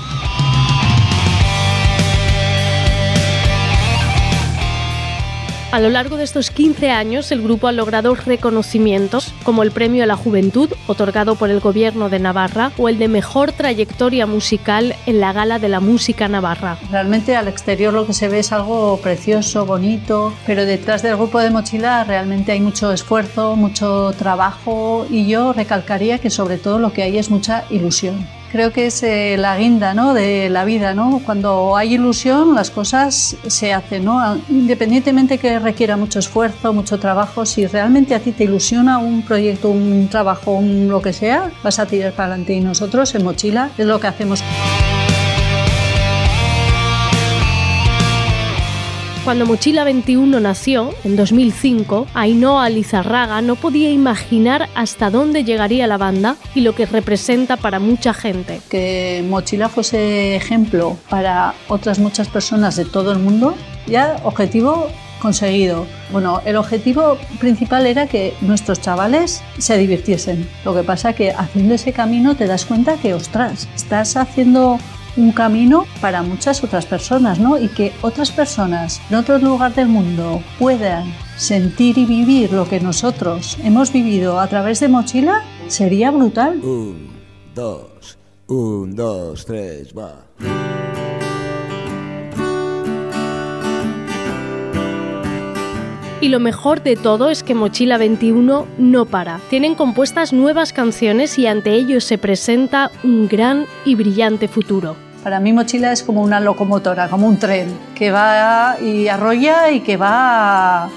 A 5.71 5.79
lo 5.79 5.91
largo 5.91 6.17
de 6.17 6.23
estos 6.23 6.49
15 6.49 6.89
años, 6.89 7.31
el 7.31 7.43
grupo 7.43 7.67
ha 7.67 7.71
logrado 7.71 8.15
reconocimientos 8.15 9.35
como 9.43 9.61
el 9.61 9.69
Premio 9.69 10.03
a 10.03 10.07
la 10.07 10.15
Juventud, 10.15 10.73
otorgado 10.87 11.35
por 11.35 11.51
el 11.51 11.59
Gobierno 11.59 12.09
de 12.09 12.17
Navarra, 12.17 12.71
o 12.79 12.89
el 12.89 12.97
de 12.97 13.07
Mejor 13.07 13.51
Trayectoria 13.51 14.25
Musical 14.25 14.95
en 15.05 15.19
la 15.19 15.31
Gala 15.31 15.59
de 15.59 15.69
la 15.69 15.79
Música 15.79 16.27
Navarra. 16.27 16.79
Realmente 16.89 17.35
al 17.35 17.47
exterior 17.47 17.93
lo 17.93 18.07
que 18.07 18.13
se 18.13 18.29
ve 18.29 18.39
es 18.39 18.51
algo 18.51 18.99
precioso, 19.03 19.67
bonito, 19.67 20.33
pero 20.47 20.65
detrás 20.65 21.03
del 21.03 21.17
grupo 21.17 21.37
de 21.37 21.51
mochila 21.51 22.03
realmente 22.03 22.51
hay 22.51 22.61
mucho 22.61 22.91
esfuerzo, 22.91 23.55
mucho 23.55 24.11
trabajo 24.17 25.05
y 25.07 25.27
yo 25.27 25.53
recalcaría 25.53 26.17
que 26.17 26.31
sobre 26.31 26.57
todo 26.57 26.79
lo 26.79 26.93
que 26.93 27.03
hay 27.03 27.19
es 27.19 27.29
mucha 27.29 27.65
ilusión 27.69 28.38
creo 28.51 28.71
que 28.71 28.87
es 28.87 29.03
eh, 29.03 29.35
la 29.37 29.57
guinda 29.57 29.93
¿no? 29.93 30.13
de 30.13 30.49
la 30.49 30.65
vida. 30.65 30.93
¿no? 30.93 31.21
Cuando 31.25 31.75
hay 31.75 31.95
ilusión, 31.95 32.55
las 32.55 32.71
cosas 32.71 33.35
se 33.47 33.73
hacen. 33.73 34.05
¿no? 34.05 34.39
Independientemente 34.49 35.37
que 35.37 35.59
requiera 35.59 35.97
mucho 35.97 36.19
esfuerzo, 36.19 36.73
mucho 36.73 36.99
trabajo, 36.99 37.45
si 37.45 37.65
realmente 37.65 38.15
a 38.15 38.19
ti 38.19 38.31
te 38.31 38.43
ilusiona 38.45 38.97
un 38.97 39.21
proyecto, 39.21 39.69
un 39.69 40.07
trabajo, 40.09 40.51
un 40.53 40.87
lo 40.87 41.01
que 41.01 41.13
sea, 41.13 41.51
vas 41.63 41.79
a 41.79 41.85
tirar 41.85 42.13
para 42.13 42.33
adelante. 42.33 42.53
Y 42.53 42.61
nosotros 42.61 43.13
en 43.15 43.23
Mochila 43.23 43.69
es 43.77 43.85
lo 43.85 43.99
que 43.99 44.07
hacemos. 44.07 44.43
Cuando 49.23 49.45
Mochila 49.45 49.83
21 49.83 50.39
nació, 50.39 50.91
en 51.03 51.15
2005, 51.15 52.07
Ainhoa 52.13 52.69
Lizarraga 52.69 53.41
no 53.41 53.57
podía 53.57 53.91
imaginar 53.91 54.69
hasta 54.75 55.11
dónde 55.11 55.43
llegaría 55.43 55.87
la 55.87 55.97
banda 55.97 56.37
y 56.55 56.61
lo 56.61 56.73
que 56.73 56.85
representa 56.85 57.57
para 57.57 57.79
mucha 57.79 58.13
gente. 58.13 58.61
Que 58.69 59.23
Mochila 59.29 59.69
fuese 59.69 60.35
ejemplo 60.35 60.97
para 61.09 61.53
otras 61.67 61.99
muchas 61.99 62.27
personas 62.29 62.75
de 62.75 62.85
todo 62.85 63.11
el 63.11 63.19
mundo, 63.19 63.55
ya 63.87 64.19
objetivo 64.23 64.87
conseguido. 65.21 65.85
Bueno, 66.11 66.41
el 66.45 66.55
objetivo 66.55 67.17
principal 67.39 67.85
era 67.85 68.07
que 68.07 68.33
nuestros 68.41 68.81
chavales 68.81 69.43
se 69.57 69.77
divirtiesen. 69.77 70.49
Lo 70.65 70.73
que 70.73 70.83
pasa 70.83 71.13
que 71.13 71.31
haciendo 71.31 71.75
ese 71.75 71.93
camino 71.93 72.35
te 72.35 72.47
das 72.47 72.65
cuenta 72.65 72.95
que, 72.97 73.13
ostras, 73.13 73.67
estás 73.75 74.15
haciendo 74.15 74.79
un 75.17 75.31
camino 75.31 75.85
para 76.01 76.21
muchas 76.21 76.63
otras 76.63 76.85
personas, 76.85 77.39
¿no? 77.39 77.57
Y 77.57 77.67
que 77.69 77.91
otras 78.01 78.31
personas 78.31 79.01
en 79.09 79.17
otro 79.17 79.37
lugar 79.37 79.73
del 79.73 79.87
mundo 79.87 80.41
puedan 80.57 81.13
sentir 81.37 81.97
y 81.97 82.05
vivir 82.05 82.51
lo 82.53 82.67
que 82.67 82.79
nosotros 82.79 83.57
hemos 83.63 83.91
vivido 83.91 84.39
a 84.39 84.47
través 84.47 84.79
de 84.79 84.89
Mochila, 84.89 85.43
sería 85.67 86.11
brutal. 86.11 86.59
Un, 86.63 87.09
dos, 87.55 88.17
un, 88.47 88.95
dos, 88.95 89.45
tres, 89.45 89.93
va. 89.97 90.25
Y 96.21 96.27
lo 96.27 96.41
mejor 96.41 96.83
de 96.83 96.97
todo 96.97 97.29
es 97.29 97.43
que 97.43 97.55
Mochila 97.55 97.97
21 97.97 98.67
no 98.77 99.05
para. 99.05 99.39
Tienen 99.49 99.75
compuestas 99.75 100.33
nuevas 100.33 100.73
canciones 100.73 101.39
y 101.39 101.47
ante 101.47 101.71
ellos 101.71 102.03
se 102.03 102.17
presenta 102.17 102.91
un 103.05 103.29
gran 103.29 103.65
y 103.85 103.95
brillante 103.95 104.49
futuro. 104.49 104.97
Para 105.23 105.39
mí 105.39 105.53
mochila 105.53 105.91
es 105.93 106.03
como 106.03 106.21
una 106.21 106.39
locomotora, 106.39 107.09
como 107.09 107.27
un 107.27 107.37
tren 107.37 107.73
que 107.95 108.11
va 108.11 108.77
y 108.81 109.07
arrolla 109.07 109.71
y 109.71 109.81
que 109.81 109.95
va 109.95 110.89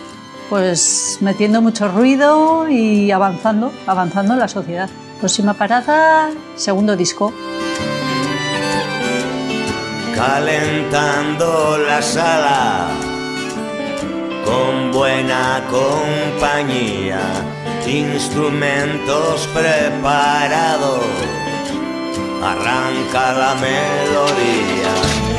pues 0.49 1.19
metiendo 1.21 1.63
mucho 1.63 1.89
ruido 1.89 2.69
y 2.69 3.11
avanzando, 3.13 3.73
avanzando 3.87 4.35
en 4.35 4.41
la 4.41 4.49
sociedad. 4.49 4.91
Próxima 5.21 5.55
parada, 5.55 6.31
segundo 6.57 6.97
disco. 6.97 7.33
Calentando 10.17 11.79
la 11.79 12.03
sala 12.03 13.12
con 14.45 14.93
buena 14.93 15.63
compañía, 15.71 17.21
instrumentos 17.87 19.49
preparados 19.55 21.03
arranca 22.43 23.33
la 23.33 23.55
melodía. 23.55 24.93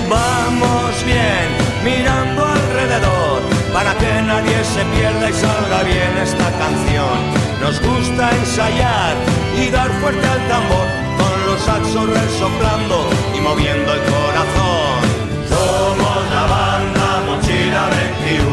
Vamos 0.10 1.04
bien, 1.06 1.48
mirando 1.84 2.46
alrededor, 2.46 3.42
para 3.74 3.94
que 3.96 4.22
nadie 4.22 4.64
se 4.64 4.84
pierda 4.96 5.30
y 5.30 5.34
salga 5.34 5.84
bien 5.84 6.18
esta 6.22 6.50
canción. 6.64 7.18
Nos 7.62 7.82
gusta 7.82 8.32
ensayar 8.32 9.16
y 9.60 9.70
dar 9.70 9.92
fuerte 10.00 10.26
al 10.28 10.48
tambor, 10.48 10.88
con 11.20 11.46
los 11.48 11.62
saxos 11.62 12.10
resoplando 12.10 13.10
y 13.36 13.40
moviendo 13.42 13.94
el 13.94 14.02
corazón. 14.14 15.02
Somos 15.50 16.22
la 16.36 16.44
banda 16.56 17.08
Mochila 17.28 17.90
21 17.90 18.53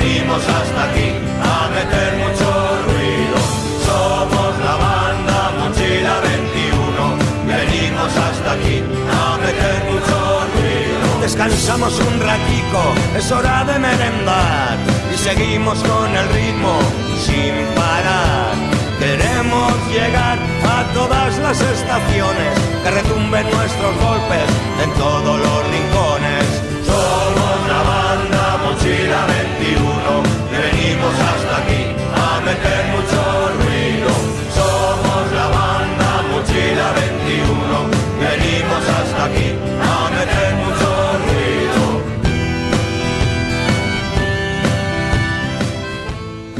venimos 0.00 0.42
hasta 0.42 0.84
aquí 0.84 1.08
a 1.42 1.68
meter 1.74 2.10
mucho 2.22 2.48
ruido. 2.86 3.38
Somos 3.86 4.58
la 4.64 4.74
banda 4.76 5.52
Mochila 5.58 6.20
21 6.20 7.16
venimos 7.46 8.16
hasta 8.16 8.52
aquí 8.52 8.82
a 9.22 9.38
meter 9.38 9.78
mucho 9.90 10.18
ruido. 10.54 11.20
Descansamos 11.20 11.98
un 12.00 12.20
ratico, 12.20 12.82
es 13.16 13.30
hora 13.30 13.64
de 13.64 13.78
merendar 13.78 14.76
y 15.12 15.18
seguimos 15.18 15.78
con 15.80 16.14
el 16.14 16.28
ritmo 16.30 16.78
sin 17.24 17.54
parar. 17.74 18.54
Queremos 18.98 19.72
llegar 19.92 20.38
a 20.66 20.84
todas 20.92 21.38
las 21.38 21.60
estaciones, 21.60 22.52
que 22.82 22.90
retumben 22.90 23.48
nuestros 23.48 23.94
golpes 24.02 24.48
en 24.82 24.90
todos 24.94 25.37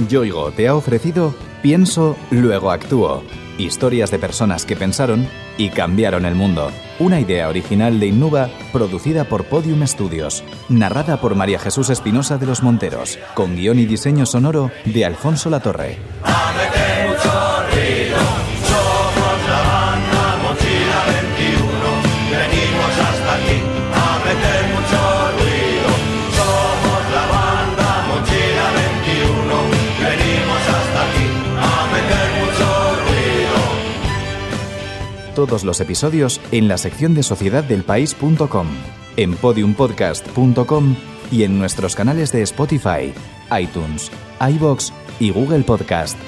Yoigo 0.08 0.50
te 0.52 0.68
ha 0.68 0.74
ofrecido 0.74 1.34
Pienso, 1.62 2.16
luego 2.30 2.70
actúo. 2.70 3.24
Historias 3.58 4.12
de 4.12 4.20
personas 4.20 4.64
que 4.64 4.76
pensaron 4.76 5.26
y 5.56 5.70
cambiaron 5.70 6.24
el 6.24 6.36
mundo. 6.36 6.70
Una 7.00 7.18
idea 7.18 7.48
original 7.48 7.98
de 7.98 8.06
Innuba, 8.06 8.48
producida 8.72 9.24
por 9.24 9.44
Podium 9.44 9.84
Studios. 9.84 10.44
Narrada 10.68 11.20
por 11.20 11.34
María 11.34 11.58
Jesús 11.58 11.90
Espinosa 11.90 12.38
de 12.38 12.46
los 12.46 12.62
Monteros. 12.62 13.18
Con 13.34 13.56
guion 13.56 13.80
y 13.80 13.86
diseño 13.86 14.24
sonoro 14.24 14.70
de 14.84 15.04
Alfonso 15.04 15.50
Latorre. 15.50 15.98
Todos 35.38 35.62
los 35.62 35.80
episodios 35.80 36.40
en 36.50 36.66
la 36.66 36.76
sección 36.78 37.14
de 37.14 37.22
sociedaddelpaís.com, 37.22 38.66
en 39.16 39.36
podiumpodcast.com 39.36 40.96
y 41.30 41.44
en 41.44 41.60
nuestros 41.60 41.94
canales 41.94 42.32
de 42.32 42.42
Spotify, 42.42 43.14
iTunes, 43.56 44.10
iBox 44.40 44.92
y 45.20 45.30
Google 45.30 45.62
Podcast. 45.62 46.18